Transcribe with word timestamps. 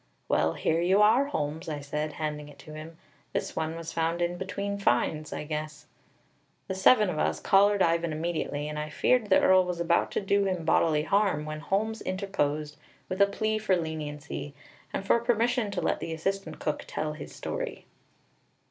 "Well, 0.27 0.53
here 0.53 0.81
you 0.81 0.99
are, 1.03 1.25
Holmes," 1.25 1.69
I 1.69 1.79
said, 1.79 2.13
handing 2.13 2.49
it 2.49 2.57
to 2.65 2.73
him. 2.73 2.97
"This 3.33 3.55
one 3.55 3.75
was 3.75 3.91
found 3.93 4.19
in 4.19 4.35
between 4.35 4.79
finds, 4.79 5.31
I 5.31 5.43
guess." 5.43 5.85
The 6.67 6.73
seven 6.73 7.07
of 7.07 7.19
us 7.19 7.39
collared 7.39 7.83
Ivan 7.83 8.11
immediately, 8.11 8.67
and 8.67 8.79
I 8.79 8.89
feared 8.89 9.29
the 9.29 9.39
Earl 9.39 9.63
was 9.63 9.79
about 9.79 10.09
to 10.13 10.19
do 10.19 10.45
him 10.45 10.65
bodily 10.65 11.03
harm, 11.03 11.45
when 11.45 11.59
Holmes 11.59 12.01
interposed 12.01 12.77
with 13.09 13.21
a 13.21 13.27
plea 13.27 13.59
for 13.59 13.75
leniency, 13.77 14.55
and 14.91 15.05
for 15.05 15.19
permission 15.19 15.69
to 15.69 15.81
let 15.81 15.99
the 15.99 16.13
assistant 16.15 16.57
cook 16.57 16.85
tell 16.87 17.13
his 17.13 17.31
story. 17.35 17.85